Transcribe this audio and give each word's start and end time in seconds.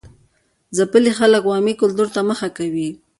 ځپلي 0.77 1.11
خلک 1.19 1.41
عوامي 1.47 1.73
کلتور 1.81 2.07
ته 2.15 2.21
مخه 2.29 2.47
کوي. 2.57 2.89